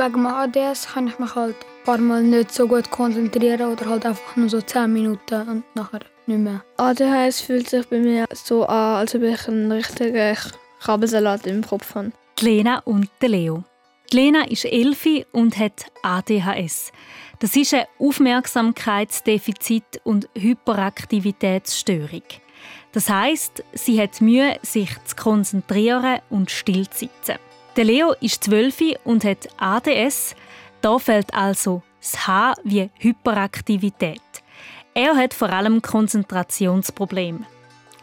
[0.00, 3.86] wegen dem ADS kann ich mich halt ein paar Mal nicht so gut konzentrieren oder
[3.86, 6.64] halt einfach nur so 10 Minuten und nachher nicht mehr.
[6.78, 10.36] ADHS fühlt sich bei mir so an, als ob ich einen richtigen
[10.82, 12.12] Kabelsalat im Kopf habe.
[12.40, 13.64] Die Lena und der Leo.
[14.10, 16.92] Die Lena ist elfi und hat ADHS.
[17.38, 22.22] Das ist eine Aufmerksamkeitsdefizit- und Hyperaktivitätsstörung.
[22.92, 27.38] Das heißt, sie hat Mühe, sich zu konzentrieren und still zu sitzen.
[27.80, 30.36] Der Leo ist zwölf und hat ADS.
[30.82, 34.20] Da fällt also das H wie Hyperaktivität.
[34.92, 37.46] Er hat vor allem Konzentrationsprobleme.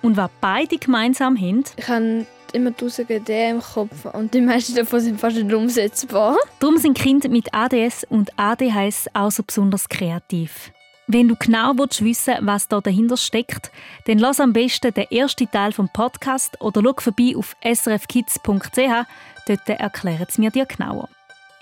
[0.02, 4.74] Und was beide gemeinsam haben, Ich habe immer tausend Ideen im Kopf und die meisten
[4.74, 6.38] davon sind fast nicht umsetzbar.
[6.60, 10.72] Darum sind Kinder mit ADS und ADHS auch so besonders kreativ.
[11.06, 13.72] Wenn du genau willst wissen was da dahinter steckt,
[14.08, 19.06] dann lass am besten den ersten Teil vom Podcast oder schau vorbei auf srfkids.ch.
[19.48, 21.08] Dort erklären sie mir dir genauer.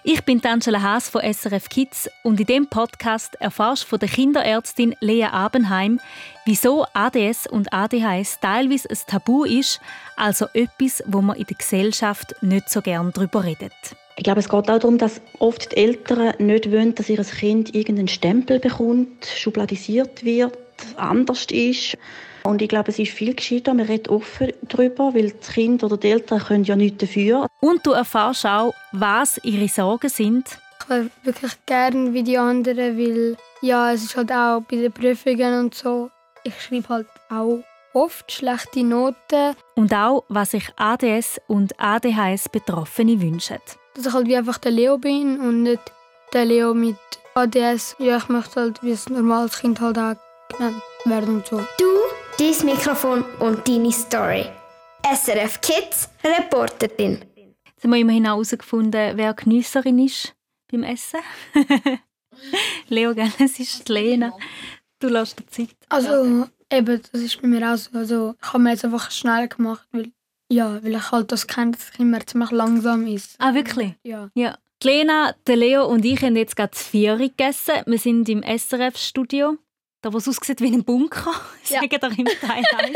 [0.03, 4.09] Ich bin Angela Haas von SRF Kids und in diesem Podcast erfährst du von der
[4.09, 5.99] Kinderärztin Lea Abenheim,
[6.45, 9.81] wieso ADS und ADHS teilweise ein Tabu ist,
[10.15, 13.73] also etwas, wo man in der Gesellschaft nicht so gern darüber redet.
[14.17, 17.75] Ich glaube, es geht auch darum, dass oft die Eltern nicht wollen, dass ihr Kind
[17.75, 20.57] irgendeinen Stempel bekommt, schubladisiert wird,
[20.97, 21.97] anders ist.
[22.43, 25.97] Und ich glaube, es ist viel gescheiter, man redet offen darüber, weil das Kind oder
[25.97, 27.47] die Eltern können ja nichts dafür.
[27.59, 30.59] Und du erfährst auch, was ihre Sorgen sind.
[30.83, 34.91] Ich wäre wirklich gern wie die anderen, weil ja, es ist halt auch bei den
[34.91, 36.11] Prüfungen und so.
[36.43, 43.57] Ich schreibe halt auch oft schlechte Noten, Und auch, was sich ADS und ADHS-Betroffene wünschen.
[43.95, 45.81] dass ich halt wie einfach der Leo bin und nicht
[46.33, 46.97] der Leo mit
[47.33, 47.95] ADS.
[47.97, 50.15] Ja, ich möchte halt wie ein normales Kind halt auch
[50.59, 51.57] werden und so.
[51.57, 51.85] Du,
[52.37, 54.45] dein Mikrofon und deine Story.
[55.03, 57.23] SRF Kids Reporterin.
[57.35, 60.35] Jetzt haben wir immerhin herausgefunden, wer Geniesserin ist
[60.71, 61.19] beim Essen.
[62.89, 63.31] Leo, gell?
[63.39, 64.33] es ist die Lena.
[64.99, 65.75] Du lässt dir Zeit.
[65.89, 67.89] Also eben, das ist bei mir auch so.
[67.97, 70.11] Also, ich habe mir jetzt einfach schnell gemacht, weil,
[70.51, 73.35] ja, weil ich halt das kenne, dass es immer ziemlich langsam ist.
[73.39, 73.93] Ah, wirklich?
[74.03, 74.29] Ja.
[74.33, 74.57] Ja.
[74.83, 77.75] Die Lena, der Leo und ich haben jetzt gerade das Vieri gegessen.
[77.85, 79.57] Wir sind im SRF-Studio.
[80.05, 81.33] Da, wo es aussieht wie ein Bunker.
[81.67, 81.81] Ja.
[81.81, 82.93] Sagen wir im Teil 1.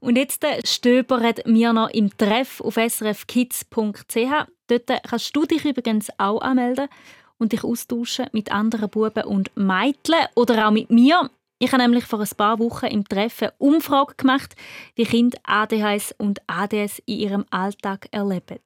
[0.00, 4.46] Und jetzt äh, stöbern wir noch im Treff auf srfkids.ch.
[4.68, 6.88] Dort kannst du dich übrigens auch anmelden
[7.36, 11.28] und dich austauschen mit anderen Buben und Mädchen oder auch mit mir.
[11.58, 14.56] Ich habe nämlich vor ein paar Wochen im Treffen eine Umfrage gemacht,
[14.94, 18.60] wie Kinder ADHS und ADS in ihrem Alltag erleben.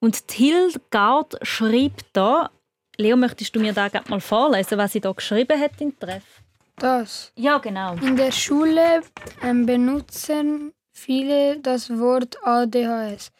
[0.00, 2.50] Und die Hildegard schreibt da,
[2.96, 6.24] Leo, möchtest du mir da gerade mal vorlesen, was sie da geschrieben hat im Treff?
[6.76, 7.32] Das.
[7.36, 7.94] Ja, genau.
[7.94, 9.02] In der Schule
[9.42, 13.32] ähm, benutzen viele das Wort ADHS.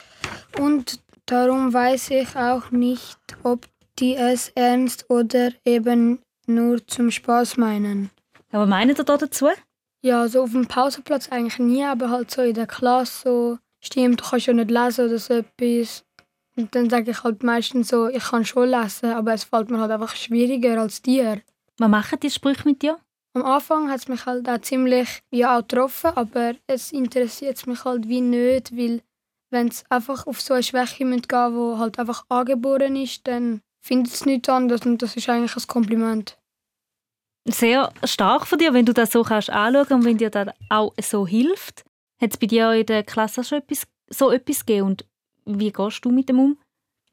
[0.59, 3.67] Und darum weiß ich auch nicht, ob
[3.99, 8.11] die es ernst oder eben nur zum Spaß meinen.
[8.51, 9.49] Aber meint ihr da dazu?
[10.03, 14.21] Ja, so auf dem Pausenplatz eigentlich nie, aber halt so in der Klasse so, stimmt,
[14.21, 16.05] du kannst ja nicht lesen oder so etwas.
[16.57, 19.81] Und dann sage ich halt meistens so, ich kann schon lesen, aber es fällt mir
[19.81, 21.41] halt einfach schwieriger als dir.
[21.79, 22.99] Was machen die Sprüche mit dir?
[23.37, 27.85] Am Anfang hat es mich halt auch ziemlich ja, auch getroffen, aber es interessiert mich
[27.85, 29.03] halt wie nicht, weil
[29.51, 34.15] wenn es einfach auf so eine Schwäche gehen die halt einfach angeboren ist, dann findet
[34.15, 36.39] es nichts anderes und das ist eigentlich ein Kompliment.
[37.47, 40.95] Sehr stark von dir, wenn du das so kannst anschauen und wenn dir das auch
[41.03, 41.85] so hilft.
[42.21, 45.05] Hat es bei dir in der Klasse schon etwas, so etwas gegeben und
[45.47, 46.59] wie gehst du mit dem um?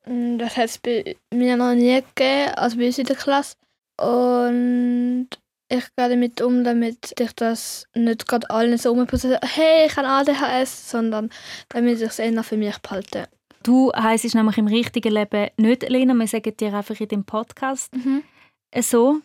[0.06, 3.56] Mm, Das hat es bei mir noch nie gegeben, also bei uns in der Klasse.
[4.02, 5.28] Und
[5.70, 10.08] ich gehe damit um, damit ich das nicht gerade allen so umpusse, hey, ich habe
[10.08, 11.30] ADHS, sondern
[11.70, 13.28] damit ich es eher für mich behalte.
[13.64, 17.94] Du heisst nämlich im richtigen Leben nicht Lena, wir sagen dir einfach in dem Podcast
[17.96, 18.24] Mhm.
[18.82, 19.22] so.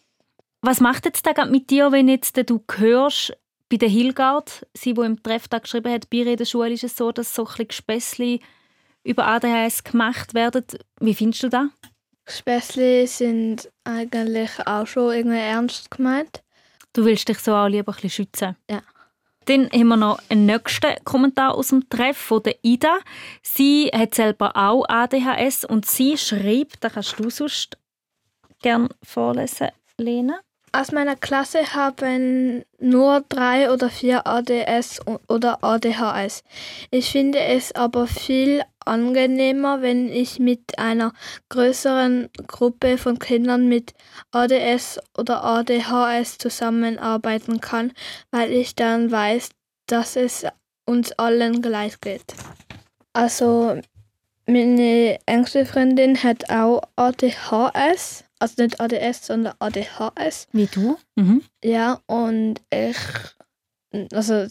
[0.63, 3.37] Was macht jetzt gerade mit dir, wenn jetzt du hörst,
[3.69, 7.13] bei der Hilgard, sie, die im Trefftag geschrieben hat, bei der Schule ist es so,
[7.13, 8.41] dass so ein bisschen Gespässli
[9.07, 10.65] über ADHS gemacht werden.
[11.01, 11.69] Wie findest du das?
[12.29, 16.43] Späßli sind eigentlich auch schon irgendwie ernst gemeint.
[16.93, 18.57] Du willst dich so auch lieber ein bisschen schützen.
[18.69, 18.83] Ja.
[19.45, 22.99] Dann haben wir noch einen nächsten Kommentar aus dem Treff von der Ida.
[23.43, 27.79] Sie hat selber auch ADHS und sie schreibt, da kannst du sonst
[28.61, 29.69] gerne vorlesen,
[29.99, 30.41] Lena.
[30.79, 36.45] Aus meiner Klasse haben nur drei oder vier ADS oder ADHS.
[36.91, 41.15] Ich finde es aber viel angenehmer, wenn ich mit einer
[41.49, 43.95] größeren Gruppe von Kindern mit
[44.33, 47.95] ADS oder ADHS zusammenarbeiten kann,
[48.31, 49.49] weil ich dann weiß,
[49.87, 50.45] dass es
[50.85, 52.35] uns allen gleich geht.
[53.15, 53.81] Also
[54.49, 58.26] Meine engste Freundin hat auch ADHS.
[58.39, 60.49] Also nicht ADS, sondern ADHS.
[60.53, 60.99] Wie du?
[61.15, 61.43] Mhm.
[61.65, 62.97] Ja, und ich,
[64.13, 64.47] also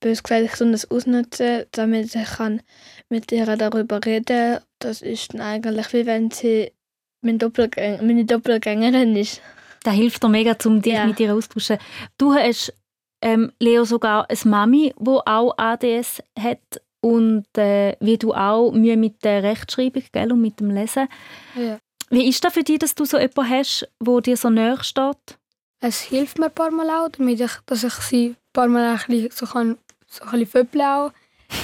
[0.00, 2.60] bös gesagt, ich soll das ausnutzen, damit ich kann
[3.08, 6.72] mit ihr darüber reden Das ist dann eigentlich wie wenn sie
[7.22, 9.40] mein Doppelgäng meine Doppelgängerin ist.
[9.84, 11.06] Das hilft dir mega, um dich Ja.
[11.06, 11.78] mit ihr auszutauschen.
[12.18, 12.74] Du hast,
[13.22, 18.96] ähm, Leo, sogar eine Mami, die auch ADS hat und äh, wie du auch Mühe
[18.98, 21.08] mit der Rechtschreibung gell, und mit dem Lesen.
[21.54, 21.78] Ja.
[22.12, 25.38] Wie ist das für dich, dass du so jemanden hast, der dir so näher steht?
[25.78, 28.84] Es hilft mir ein paar Mal auch, damit ich, dass ich sie ein paar Mal
[28.84, 29.78] ein bisschen, so kann,
[30.08, 31.12] so ein bisschen föppeln auch.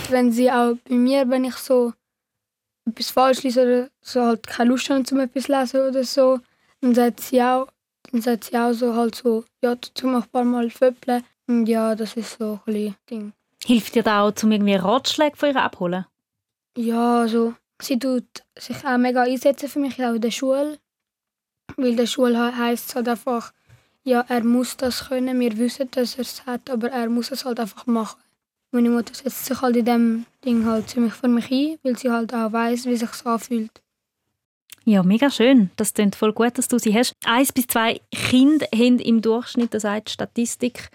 [0.09, 1.93] Wenn sie auch bei mir, wenn ich so
[2.89, 6.39] etwas falsch lese oder so halt keine Lust habe, zum etwas lesen oder so,
[6.81, 7.67] dann sagt sie auch,
[8.13, 11.25] dann sagt sie auch so halt so, ja, dazu mach ein paar Mal föppeln.
[11.49, 13.33] Und ja, das ist so ein bisschen Ding.
[13.65, 16.07] Hilft dir da auch, um irgendwie Ratschläge von ihr abholen?
[16.77, 18.25] Ja, also sie tut
[18.59, 20.79] sich auch mega einsetzen für mich auch in der Schule.
[21.77, 23.53] Weil in der Schule he- heisst es halt einfach,
[24.05, 27.45] ja, er muss das können, wir wissen, dass er es hat, aber er muss es
[27.45, 28.21] halt einfach machen.
[28.71, 32.11] Meine Mutter setzt sich halt in dem Ding halt ziemlich für mich ein, weil sie
[32.11, 33.83] halt auch weiß, wie sich anfühlt.
[34.85, 35.71] Ja, mega schön.
[35.77, 37.13] Das klingt voll gut, dass du sie hast.
[37.25, 40.91] Eins bis zwei Kinder haben im Durchschnitt, das sagt die Statistik,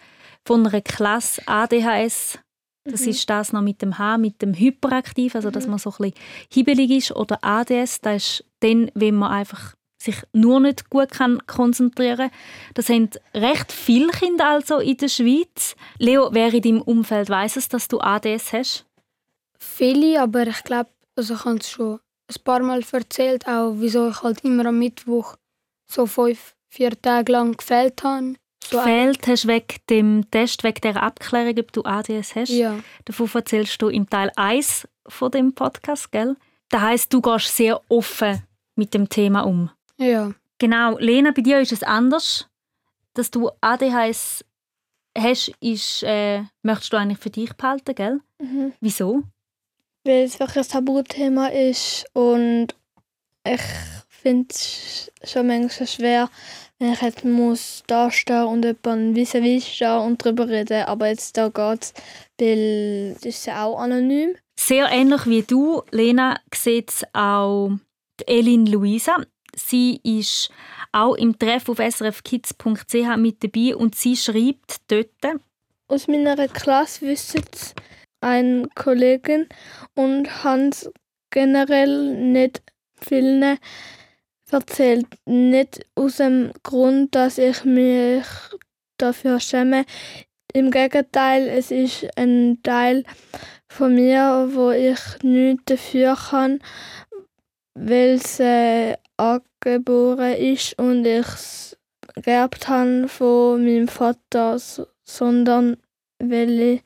[0.45, 2.39] von einer Klasse ADHS.
[2.83, 5.97] Das ist das noch mit dem H, mit dem Hyperaktiv, also dass man so ein
[5.97, 6.13] bisschen
[6.51, 7.15] hibbelig ist.
[7.15, 12.31] Oder ADS, das ist dann, wenn man einfach sich nur nicht gut kann konzentrieren
[12.73, 15.75] Das haben recht viele Kinder also in der Schweiz.
[15.99, 18.85] Leo, wer in deinem Umfeld weiß es, dass du ADS hast?
[19.59, 24.09] Viele, aber ich glaube, also ich habe es schon ein paar Mal erzählt, auch wieso
[24.09, 25.35] ich halt immer am Mittwoch
[25.85, 28.35] so fünf, vier Tage lang gefällt habe.
[28.71, 32.49] Gefehlt hast wegen dem Test, wegen der Abklärung, ob du ADS hast.
[32.49, 32.79] Ja.
[33.05, 36.35] Davon erzählst du im Teil 1 von dem Podcast, gell?
[36.69, 38.41] Das heisst, du gehst sehr offen
[38.75, 39.69] mit dem Thema um.
[39.97, 40.31] Ja.
[40.57, 42.47] Genau, Lena, bei dir ist es anders.
[43.13, 44.45] Dass du ADHS
[45.17, 48.21] hast, ist, äh, möchtest du eigentlich für dich behalten, gell?
[48.39, 48.73] Mhm.
[48.79, 49.23] Wieso?
[50.05, 52.67] Weil es wirklich ein Tabuthema ist und
[53.43, 53.61] ich
[54.07, 56.29] finde es schon manchmal schwer,
[56.81, 60.83] ich jetzt muss da stehen und jemanden vis-à-vis stehen und darüber reden.
[60.83, 61.93] Aber jetzt da geht es,
[62.39, 64.35] weil es ist ja auch anonym.
[64.59, 67.71] Sehr ähnlich wie du, Lena, sieht es auch
[68.19, 69.17] die Elin Luisa.
[69.55, 70.49] Sie ist
[70.91, 75.39] auch im Treff auf srfkids.ch mit dabei und sie schreibt dort,
[75.87, 77.73] Aus meiner Klasse wissen es
[78.21, 79.47] eine Kollegin
[79.95, 80.89] und haben es
[81.31, 82.61] generell nicht
[82.95, 83.57] vielen
[84.51, 85.07] erzählt.
[85.25, 88.25] Nicht aus dem Grund, dass ich mich
[88.97, 89.85] dafür schäme.
[90.53, 93.03] Im Gegenteil, es ist ein Teil
[93.71, 96.59] von mir, wo ich nichts dafür kann,
[97.73, 101.77] weil es äh, angeboren ist und ich es
[102.21, 105.77] geerbt habe von meinem Vater, so- sondern
[106.19, 106.83] weil ich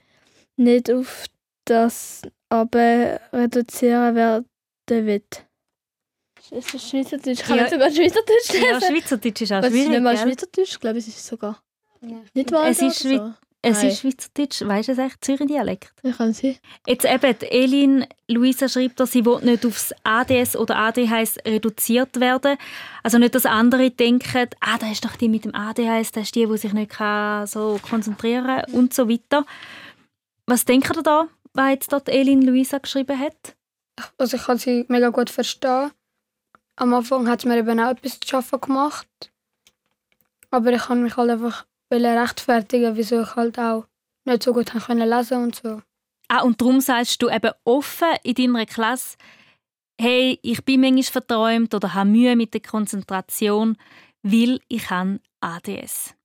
[0.58, 1.26] nicht auf
[1.66, 4.46] das aber reduzieren werden
[4.90, 5.24] will.
[6.52, 7.40] Ist das Schweizerdeutsch?
[7.40, 7.64] Ich kann Ja.
[7.64, 8.66] nicht sogar Schweizerdeutsch lesen.
[8.72, 10.24] ja, Schweizerdeutsch ist auch ist schwierig, nicht mal gell?
[10.24, 10.72] Schweizerdeutsch?
[10.72, 11.62] Ich glaube, es ist sogar
[12.34, 13.34] nicht mal Es ist so.
[13.68, 13.88] Es Nein.
[13.88, 15.92] ist Schweizerdeutsch, weißt du es echt, Zürich-Dialekt?
[16.04, 16.60] Ich kann sie.
[16.86, 22.58] Jetzt eben, Elin Luisa schreibt, dass sie will nicht aufs ADS oder ADHS reduziert werden.
[23.02, 26.36] Also nicht, dass andere denken, ah, da ist doch die mit dem ADHS, das ist
[26.36, 29.46] die, die sich nicht kann so konzentrieren kann und so weiter.
[30.46, 33.56] Was denkt ihr da, was jetzt dort Elin Luisa geschrieben hat?
[34.20, 35.90] Also ich kann sie mega gut verstehen.
[36.78, 39.08] Am Anfang hat es mir eben auch etwas zu schaffen gemacht.
[40.52, 43.86] Aber ich kann mich halt einfach rechtfertigen, wieso ich halt auch
[44.26, 45.82] nicht so gut können lesen und so.
[46.28, 49.18] Ah, und darum sagst du eben offen in deiner Klasse,
[50.00, 53.78] hey, ich bin manchmal verträumt oder habe Mühe mit der Konzentration,
[54.24, 56.16] weil ich habe ADS.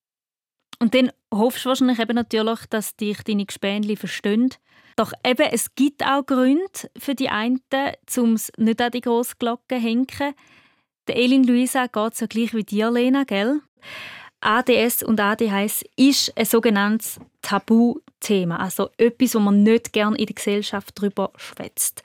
[0.78, 4.50] Und dann hoffst du wahrscheinlich eben natürlich, dass dich deine Gespänli verstehen.
[4.96, 7.60] Doch eben, es gibt auch Gründe für die einen,
[8.16, 10.06] um es nicht an die grosse Glocke hängen.
[11.08, 13.60] Der Elin Luisa geht so gleich wie dir, Lena, gell?
[14.40, 20.34] ADS und ADHS ist ein sogenanntes Tabuthema, also etwas, wo man nicht gern in der
[20.34, 22.02] Gesellschaft darüber schwätzt.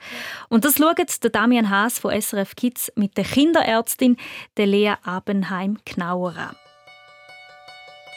[0.48, 4.18] Und das schaut der Damian Haas von SRF Kids mit der Kinderärztin
[4.56, 6.56] der Lea Abenheim genauer an.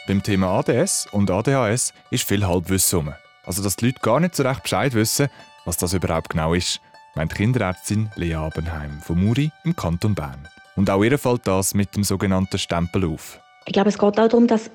[0.07, 3.13] Beim Thema ADS und ADHS ist viel Halbwissen.
[3.49, 5.27] Also, dass die Leute gar nicht so recht Bescheid wissen,
[5.65, 6.81] was das überhaupt genau ist,
[7.15, 10.47] meint Kinderärztin Lea Abenheim von Muri im Kanton Bern.
[10.75, 13.39] Und auch ihr fällt das mit dem sogenannten Stempel auf.
[13.65, 14.69] Ich glaube, es geht auch darum, dass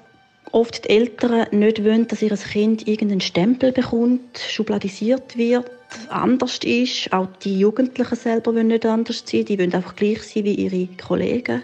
[0.51, 5.71] oft die Eltern nicht wollen, dass ihr Kind irgendeinen Stempel bekommt, schubladisiert wird,
[6.09, 7.13] anders ist.
[7.13, 10.89] Auch die Jugendlichen selber wollen nicht anders sein, die wollen einfach gleich sein wie ihre
[10.97, 11.63] Kollegen.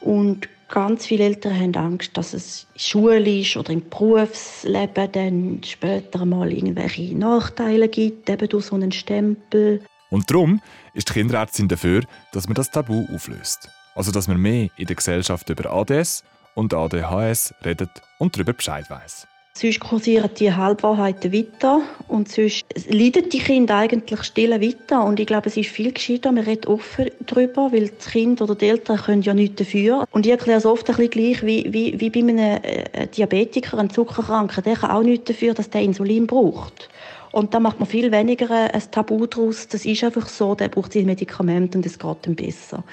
[0.00, 6.52] Und ganz viele Eltern haben Angst, dass es schulisch oder im Berufsleben dann später mal
[6.52, 9.82] irgendwelche Nachteile gibt, eben durch so einen Stempel.
[10.10, 10.60] Und darum
[10.94, 13.68] ist die Kinderärztin dafür, dass man das Tabu auflöst.
[13.94, 16.22] Also, dass man mehr in der Gesellschaft über ADS
[16.54, 19.26] und ADHS redet und darüber Bescheid weiß.
[19.58, 25.02] Sonst kursieren die Halbwahrheiten weiter und sonst leiden die Kinder eigentlich still weiter.
[25.02, 28.54] Und ich glaube, es ist viel gescheiter, man redet offen darüber, weil das Kind oder
[28.54, 30.04] die Eltern können ja nichts dafür.
[30.10, 33.78] Und ich erkläre es oft ein bisschen gleich wie, wie, wie bei einem äh, Diabetiker,
[33.78, 34.62] einem Zuckerkranken.
[34.62, 36.90] Der kann auch nichts dafür, dass der Insulin braucht.
[37.32, 39.68] Und da macht man viel weniger ein Tabu daraus.
[39.68, 42.84] Das ist einfach so, der braucht sein Medikament und es geht ihm besser.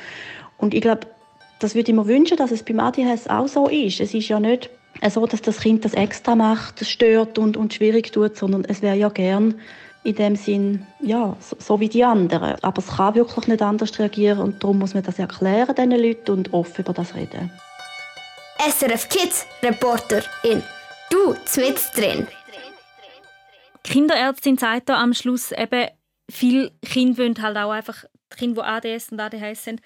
[0.57, 1.07] Und ich glaube,
[1.59, 3.99] das würde ich mir wünschen, dass es beim ADHS auch so ist.
[3.99, 4.69] Es ist ja nicht
[5.09, 8.81] so, dass das Kind das extra macht, das stört und, und schwierig tut, sondern es
[8.81, 9.59] wäre ja gern
[10.03, 12.55] in dem Sinn, ja, so, so, wie die anderen.
[12.61, 16.31] Aber es kann wirklich nicht anders reagieren und darum muss man das erklären diesen Leuten
[16.31, 17.51] und offen über das reden.
[18.59, 20.61] SRF Kids Reporter in
[21.09, 22.27] Du mit drin.
[23.85, 25.89] Die Kinderärztin sagt da am Schluss eben,
[26.29, 29.81] viele Kinder wollen halt auch einfach, die Kinder, die ADS und ADHS sind,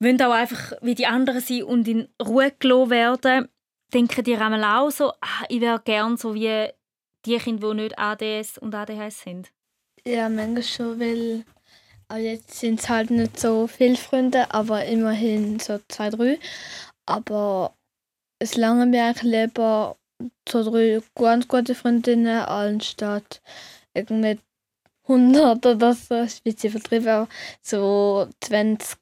[0.00, 3.48] wollen auch einfach wie die anderen sein und in Ruhe gelassen werden.
[3.92, 6.68] Denken die einmal auch so, ah, ich wäre gern so wie
[7.26, 9.52] die Kinder, die nicht ADS und ADHS sind?
[10.04, 11.44] Ja, manchmal schon, weil
[12.12, 16.38] aber jetzt sind es halt nicht so viele Freunde, aber immerhin so zwei, drei.
[17.06, 17.74] Aber
[18.38, 19.96] es lange mir eigentlich lieber
[20.46, 23.40] so drei ganz gute Freundinnen anstatt
[23.94, 24.38] irgendwie
[25.04, 27.28] 100 oder so, ein bisschen vertrieben, aber
[27.62, 28.98] so 20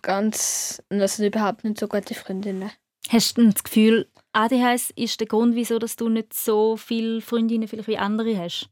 [0.00, 2.70] ganz, also überhaupt nicht so gute Freundinnen.
[3.08, 7.66] Hast du das Gefühl, ADHS ist der Grund, wieso dass du nicht so viele Freundinnen
[7.66, 8.68] vielleicht wie andere hast?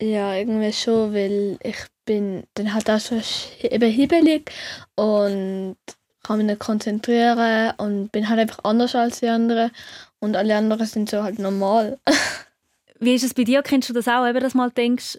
[0.00, 3.22] Ja, irgendwie schon, weil ich bin dann halt auch schon
[3.60, 4.50] eben hibbelig
[4.94, 5.76] und
[6.22, 9.70] kann mich nicht konzentrieren und bin halt einfach anders als die anderen
[10.18, 11.98] und alle anderen sind so halt normal.
[12.98, 13.62] wie ist es bei dir?
[13.62, 15.18] Kennst du das auch, eben, dass du mal denkst,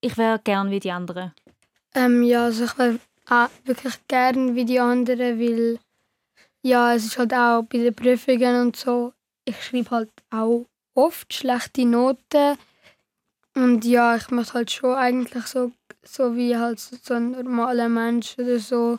[0.00, 1.32] ich wäre gern wie die anderen?
[1.94, 5.78] Ähm, ja, also ich wäre auch wirklich gern wie die anderen, weil
[6.64, 9.12] ja, es ist halt auch bei den Prüfungen und so.
[9.44, 12.56] Ich schreibe halt auch oft schlechte Noten.
[13.54, 18.38] Und ja, ich möchte halt schon eigentlich so, so wie halt so ein normaler Mensch
[18.38, 18.98] oder so,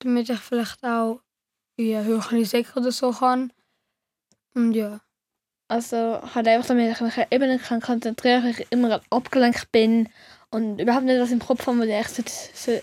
[0.00, 1.20] damit ich vielleicht auch
[1.78, 3.52] eine höhere Sek oder so kann.
[4.54, 5.00] Und ja.
[5.68, 10.08] Also halt einfach, damit ich mich eben nicht konzentrieren kann, ich immer abgelenkt bin
[10.50, 12.80] und überhaupt nicht was im Kopf habe, was ich so,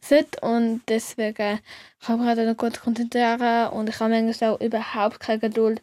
[0.00, 0.40] sollte.
[0.40, 1.60] Und deswegen kann
[2.00, 5.82] ich mich halt nicht gut konzentrieren und ich habe manchmal auch überhaupt keine Geduld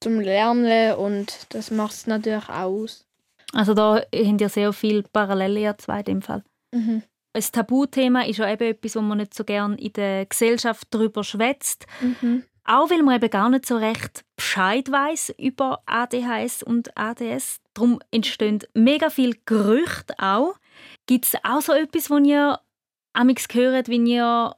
[0.00, 3.06] zum Lernen und das macht es natürlich auch aus.
[3.52, 6.42] Also da haben ja sehr viele Parallelen ja zwei in dem Fall.
[6.72, 7.02] Mhm.
[7.32, 11.24] Ein Tabuthema ist ja eben etwas, wo man nicht so gerne in der Gesellschaft darüber
[11.24, 11.86] schwätzt.
[12.00, 12.44] Mhm.
[12.64, 17.60] Auch weil man eben gar nicht so recht Bescheid weiß über ADHS und ADS.
[17.74, 20.54] Darum entstehen mega viele Gerüchte auch.
[21.06, 22.58] Gibt es auch so etwas, wo ihr
[23.14, 24.54] amix gehört, wenn ihr,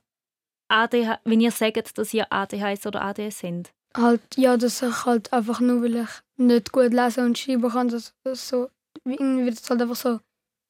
[0.68, 3.72] ADH, wenn ihr sagt, dass ihr ADHS oder ADS sind?
[3.96, 7.88] Halt, ja, dass ich halt einfach nur, weil ich nicht gut lesen und schreiben kann,
[7.88, 8.68] dass das so,
[9.04, 10.20] irgendwie wird es halt einfach so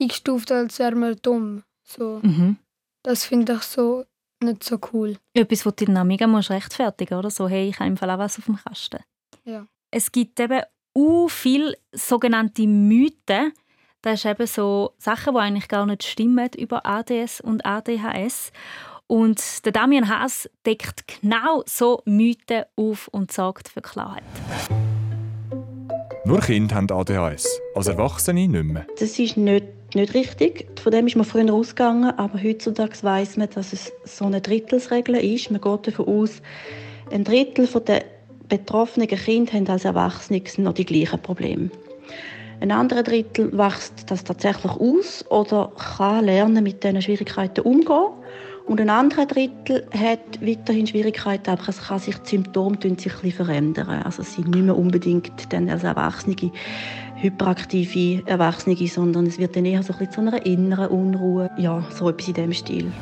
[0.00, 1.62] eingestuft, als wäre man dumm.
[1.83, 2.21] So.
[2.23, 2.59] Mhm.
[3.02, 4.05] Das finde ich so
[4.43, 5.16] nicht so cool.
[5.35, 8.19] Etwas, was du dann mega musst rechtfertigen oder so, hey, ich habe im Fall auch
[8.19, 9.00] was auf dem Kasten.
[9.45, 9.66] Ja.
[9.90, 10.62] Es gibt eben
[10.95, 13.52] auch viele sogenannte Mythen,
[14.03, 18.53] das sind eben so Sachen, die eigentlich gar nicht stimmen über ADS und ADHS.
[19.09, 24.25] Und der Damian Haas deckt genau so Mythen auf und sorgt für Klarheit.
[26.25, 28.85] Nur Kinder haben ADHS, als Erwachsene nicht mehr.
[28.99, 30.67] Das ist nicht, nicht richtig.
[30.83, 35.15] Von dem ist man früher ausgegangen, aber heutzutage weiß man, dass es so eine Drittelsregel
[35.17, 35.53] ist.
[35.53, 36.43] Man geht davon aus,
[37.12, 38.05] ein Drittel der
[38.49, 41.71] betroffenen Kinder haben als Erwachsene noch die gleichen Probleme.
[42.61, 48.13] Ein anderer Drittel wächst das tatsächlich aus oder kann lernen, mit diesen Schwierigkeiten umzugehen.
[48.67, 53.31] Und ein anderer Drittel hat weiterhin Schwierigkeiten, aber es kann sich die Symptome sich ein
[53.31, 54.03] verändern.
[54.03, 56.35] Also es sind nicht mehr unbedingt dann als Erwachsene
[57.17, 61.51] hyperaktive Erwachsene, sondern es wird dann eher so ein bisschen zu einer inneren Unruhe.
[61.57, 62.93] Ja, so etwas in diesem Stil.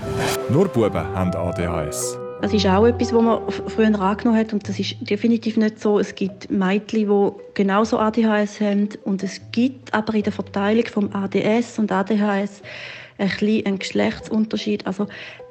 [0.51, 2.19] Nur Buben haben ADHS.
[2.45, 5.99] Das ist auch etwas, was man früher angenommen hat und das ist definitiv nicht so.
[5.99, 11.09] Es gibt Mädchen, die genauso ADHS haben und es gibt aber in der Verteilung vom
[11.15, 12.61] ADS und ADHS
[13.17, 14.87] ein, Geschlechtsunterschied.
[14.87, 15.07] Also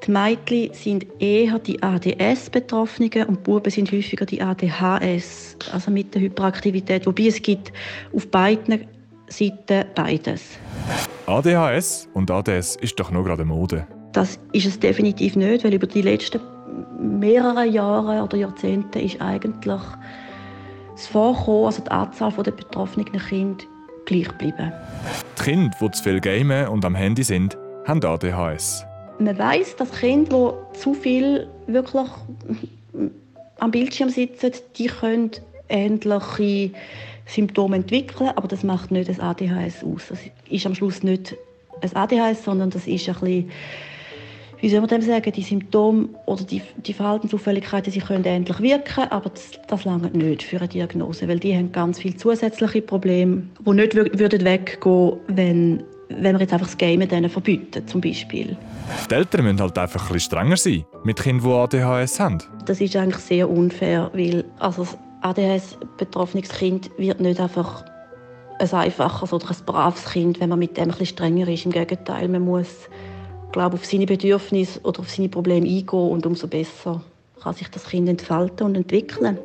[0.06, 6.14] die Mädchen sind eher die ADS-Betroffenen und die Buben sind häufiger die ADHS, also mit
[6.14, 7.06] der Hyperaktivität.
[7.06, 7.72] Wobei es gibt
[8.14, 8.86] auf beiden
[9.26, 10.42] Seiten beides.
[11.26, 13.84] ADHS und ADS ist doch nur gerade Mode.
[14.12, 16.53] Das ist es definitiv nicht, weil über die letzten
[16.98, 19.82] mehreren Jahre oder Jahrzehnte ist eigentlich
[20.92, 23.64] das Vorkommen, also die Anzahl der betroffenen Kinder
[24.06, 24.72] gleich geblieben.
[25.38, 28.84] Die Kinder, die zu viel gamen und am Handy sind, haben ADHS.
[29.18, 32.08] Man weiß, dass Kinder, die zu viel wirklich
[33.58, 35.30] am Bildschirm sitzen, die können
[35.68, 36.70] ähnliche
[37.26, 40.08] Symptome entwickeln, aber das macht nicht das ADHS aus.
[40.08, 40.18] Das
[40.50, 41.36] ist am Schluss nicht
[41.80, 43.50] ein ADHS, sondern das ist ein bisschen
[44.64, 49.04] wie soll man dem sagen, die Symptome oder die, die Verhaltensauffälligkeiten, sie können ähnlich wirken,
[49.10, 53.42] aber das, das langt nicht für eine Diagnose, weil die haben ganz viele zusätzliche Probleme,
[53.60, 58.56] die nicht würden weggehen, wenn wenn wir jetzt einfach das Game denen verbieten, zum Beispiel.
[59.10, 62.38] Die Eltern müssen halt einfach ein bisschen strenger sein mit Kindern, die ADHS haben.
[62.64, 67.84] Das ist eigentlich sehr unfair, weil also das ADHS-betroffenes Kind wird nicht einfach
[68.58, 71.66] ein einfaches oder ein braves Kind, wenn man mit dem ein bisschen strenger ist.
[71.66, 72.88] Im Gegenteil, man muss
[73.54, 77.00] glaube, auf seine Bedürfnisse oder auf seine Probleme eingehen und umso besser
[77.40, 79.38] kann sich das Kind entfalten und entwickeln.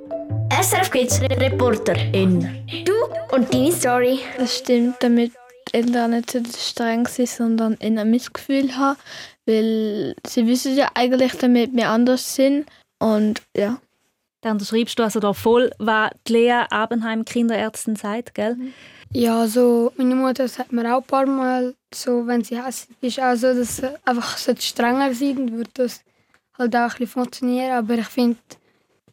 [0.61, 2.65] SRF Kids Reporterin.
[2.85, 2.93] Du
[3.35, 4.19] und deine Story.
[4.37, 5.31] Das stimmt, damit
[5.71, 8.99] Eltern nicht so streng sind, sondern ein Missgefühl haben,
[9.45, 12.65] weil sie wissen ja eigentlich, damit wir anders sind
[12.99, 13.79] und ja.
[14.41, 18.55] Dann schreibst du also da voll, was die Lea Abenheim Kinderärztin sagt, gell?
[18.55, 18.73] Mhm.
[19.11, 23.19] Ja, so meine Mutter sagt mir auch ein paar Mal, so, wenn sie hässlich ist,
[23.19, 26.01] auch so, dass sie einfach strenger sein würde das
[26.57, 27.71] halt auch ein bisschen funktionieren.
[27.71, 28.37] Aber ich finde,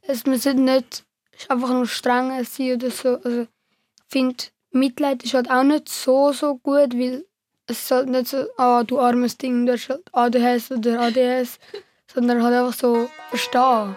[0.03, 1.05] es muss nicht
[1.49, 3.17] einfach nur strenger sein oder so.
[3.25, 3.49] Also, ich
[4.09, 7.25] finde, Mitleid ist halt auch nicht so, so gut, weil
[7.67, 11.59] es halt nicht so, ah, du armes Ding, du hast halt ADHS oder ADS,
[12.13, 13.97] sondern halt einfach so verstehen.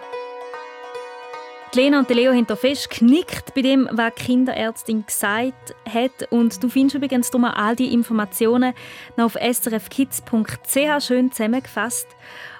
[1.72, 6.26] Die Lena und Leo haben da fest geknickt bei dem, was die Kinderärztin gesagt hat.
[6.30, 8.74] Und du findest übrigens all die Informationen
[9.16, 12.08] noch auf srfkids.ch schön zusammengefasst.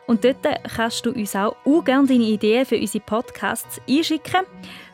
[0.06, 4.46] Und dort kannst du uns auch, auch gerne deine Ideen für unsere Podcasts einschicken.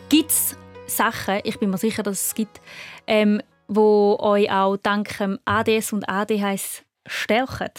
[0.10, 0.56] Gibt es
[0.88, 2.62] Sachen, ich bin mir sicher, dass es gibt,
[3.08, 7.72] ähm, wo euch auch dank dem ADS und ADHS stärken?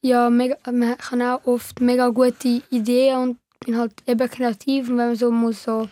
[0.00, 4.98] Ja, mega, man kann auch oft mega gute Ideen und bin halt eben kreativ und
[4.98, 5.88] wenn man so muss so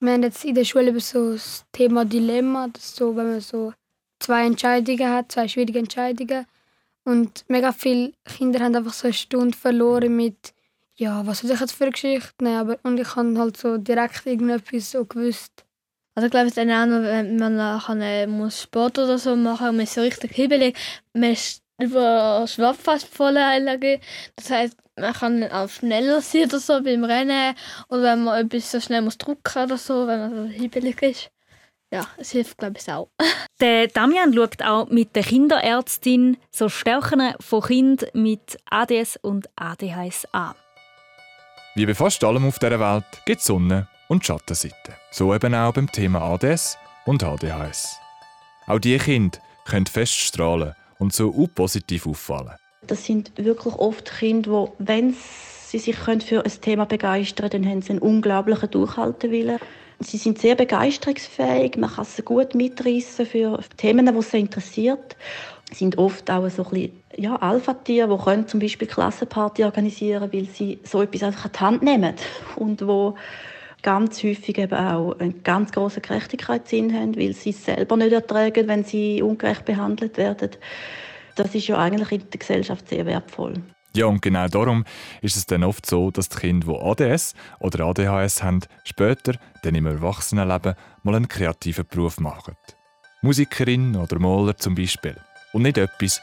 [0.00, 3.40] wir haben jetzt in der Schule über so das Thema Dilemma, das so, wenn man
[3.40, 3.72] so
[4.20, 6.46] zwei Entscheidungen hat, zwei schwierige Entscheidungen
[7.04, 10.52] und mega viele Kinder haben einfach so eine Stunde verloren mit
[10.98, 12.58] ja, was soll ich jetzt für eine Geschichte nehmen?
[12.58, 15.64] Aber, und ich habe halt so direkt irgendetwas so gewusst.
[16.14, 19.36] Also ich glaube, es ist auch noch, wenn man kann, äh, muss Sport oder so
[19.36, 20.76] machen und man ist so richtig hibbelig,
[21.12, 24.00] man ist über Schwabfast voll Allergie.
[24.34, 27.54] Das heißt, man kann auch schneller sein oder so beim Rennen
[27.90, 31.30] oder wenn man etwas so schnell muss drücken oder so, wenn man so hibbelig ist.
[31.92, 33.08] Ja, es hilft, glaube ich, auch.
[33.60, 40.26] Der Damian schaut auch mit der Kinderärztin so Stärken von Kindern mit ADS und ADHS
[40.32, 40.54] an.
[41.76, 44.94] Wie bei fast allem auf dieser Welt gibt es Sonne- und Schattenseiten.
[45.10, 47.98] So eben auch beim Thema ADS und ADHS.
[48.66, 52.54] Auch diese Kinder können fest strahlen und so positiv auffallen.
[52.86, 55.14] Das sind wirklich oft Kinder, die, wenn
[55.66, 59.58] sie sich für ein Thema begeistern können, dann haben sie einen unglaublichen Durchhaltewillen.
[60.00, 65.14] Sie sind sehr begeisterungsfähig, man kann sie gut mitreißen für Themen, die sie interessiert
[65.72, 70.46] sind oft auch so ein bisschen, ja, Alpha-Tiere, die können zum Beispiel Klassenparty organisieren, weil
[70.46, 72.14] sie so etwas einfach an die Hand nehmen
[72.56, 73.16] und wo
[73.82, 78.68] ganz häufig eben auch einen ganz großen Gerechtigkeitssinn haben, weil sie es selber nicht ertragen,
[78.68, 80.50] wenn sie ungerecht behandelt werden.
[81.36, 83.54] Das ist ja eigentlich in der Gesellschaft sehr wertvoll.
[83.94, 84.84] Ja, und genau darum
[85.22, 89.74] ist es dann oft so, dass die Kinder, die ADS oder ADHS haben, später, dann
[89.74, 92.56] im Erwachsenenleben, mal einen kreativen Beruf machen.
[93.22, 95.16] Musikerin oder Maler zum Beispiel
[95.56, 96.20] und nicht etwas,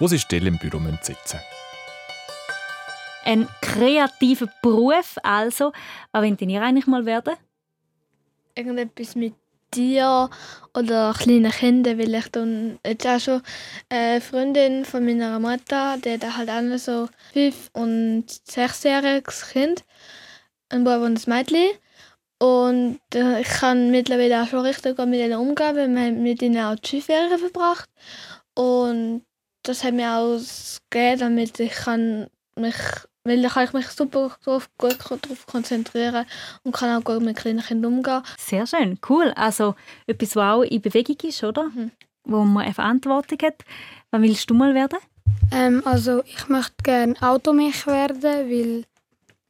[0.00, 1.40] wo sie still im Büro sitzen müssen.
[3.24, 5.72] Ein kreativer Beruf also.
[6.10, 7.34] Was wollt ihr eigentlich mal werden?
[8.56, 9.34] Irgendetwas mit
[9.70, 10.30] Tieren
[10.74, 13.42] oder kleinen Kindern, weil ich dann jetzt auch schon
[13.88, 19.84] eine Freundin von meiner Mutter, die hat halt auch so fünf- und sechsjähriges Kind,
[20.70, 21.70] ein Bub und ein Mädchen.
[22.40, 26.42] Und äh, ich kann mittlerweile auch schon richtig gut mit ihnen umgehen, weil wir mit
[26.42, 27.88] ihnen auch die Skiferien verbracht.
[28.54, 29.24] Und
[29.62, 30.40] das hat mir auch
[30.90, 32.76] gegeben, damit ich kann mich
[33.24, 36.26] weil da kann ich mich super drauf, gut darauf konzentrieren
[36.64, 38.22] und kann auch gut mit kleinen Kindern umgehen.
[38.36, 39.32] Sehr schön, cool.
[39.36, 41.64] Also etwas, was auch in Bewegung ist, oder?
[41.64, 41.92] Mhm.
[42.24, 43.64] Wo man eine Verantwortung hat.
[44.10, 44.98] Was willst du mal werden?
[45.52, 48.84] Ähm, also ich möchte gerne Automech werden, weil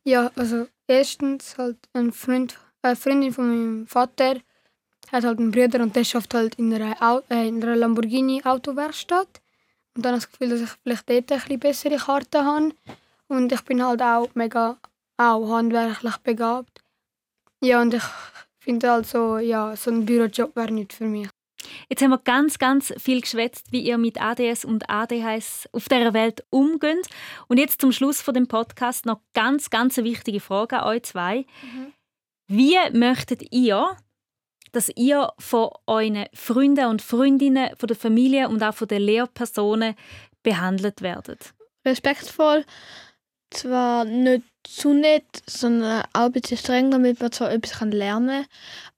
[0.04, 4.36] ja, also erstens halt ein Freund, eine Freundin von meinem Vater
[5.12, 9.40] hat halt einen Bruder und der schafft halt in einer, äh, in einer Lamborghini Autowerkstatt.
[9.94, 12.74] Und dann habe ich das Gefühl, dass ich vielleicht dort ein bisschen bessere Karten habe.
[13.28, 14.78] Und ich bin halt auch mega
[15.18, 16.82] auch handwerklich begabt.
[17.60, 18.02] Ja, und ich
[18.58, 21.28] finde also, ja, so ein Bürojob wäre nicht für mich.
[21.88, 26.12] Jetzt haben wir ganz, ganz viel geschwätzt, wie ihr mit ADS und ADHS auf dieser
[26.12, 27.08] Welt umgeht.
[27.48, 31.46] Und jetzt zum Schluss von dem Podcast noch ganz, ganz wichtige Frage an euch zwei.
[31.62, 31.92] Mhm.
[32.48, 33.96] Wie möchtet ihr,
[34.72, 39.94] dass ihr von euren Freunden und Freundinnen, von der Familie und auch von den Lehrpersonen
[40.42, 41.54] behandelt werdet?
[41.84, 42.64] Respektvoll,
[43.50, 48.46] zwar nicht zu nett, sondern auch ein bisschen streng, damit man zwar etwas lernen kann,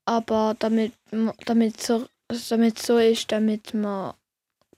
[0.05, 0.93] aber damit,
[1.45, 2.05] damit, so,
[2.49, 4.13] damit so ist, damit man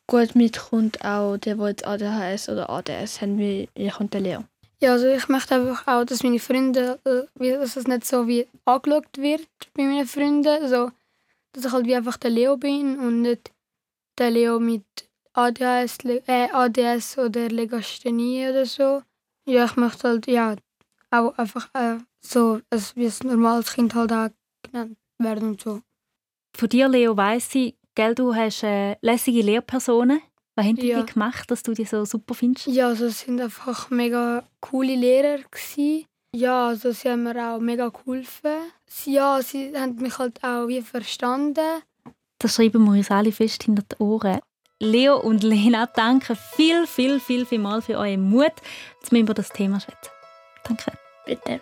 [0.07, 4.43] gut mitkommt, auch der, der jetzt ADHS oder ADS haben, wie ich und der Leo.
[4.79, 8.47] Ja, also ich möchte einfach auch, dass meine Freunde, äh, dass es nicht so wie
[8.65, 10.91] angeschaut wird bei meinen Freunden, also,
[11.51, 13.51] dass ich halt wie einfach der Leo bin und nicht
[14.19, 14.85] der Leo mit
[15.33, 19.01] ADHS, äh, ADS oder Legasthenie oder so.
[19.45, 20.55] Ja, ich möchte halt ja
[21.09, 24.29] auch einfach äh, so, also wie ein normales Kind halt auch
[24.61, 25.81] genannt werden und so.
[26.55, 30.21] Von dir, Leo, weiss ich, gell, du hast äh, lässige Lehrpersonen.
[30.57, 31.03] Was haben die ja.
[31.03, 32.65] gemacht, dass du die so super findest?
[32.65, 36.05] Ja, also es sind einfach mega coole Lehrer gewesen.
[36.33, 38.71] Ja, also sie haben mir auch mega geholfen.
[39.05, 41.83] Ja, sie haben mich halt auch wie verstanden.
[42.39, 44.39] Das schreiben wir uns alle fest hinter die Ohren.
[44.79, 48.53] Leo und Lena, danke viel, viel, viel, viel mal für euren Mut,
[49.01, 50.11] dass wir über das Thema schwätzen.
[50.63, 50.91] Danke.
[51.27, 51.61] Bitte.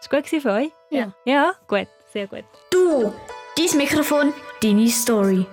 [0.00, 0.70] Ist gut für euch?
[0.90, 1.12] Ja.
[1.26, 1.86] Ja, gut.
[2.14, 2.44] Sehr gut.
[2.70, 3.12] Du,
[3.58, 5.44] dein Mikrofon, deine Story.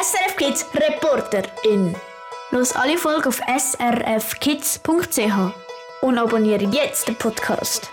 [0.00, 1.94] SRF Kids Reporterin.
[2.50, 4.80] Los alle Folgen auf srfkids.ch
[6.00, 7.90] und abonniere jetzt den Podcast.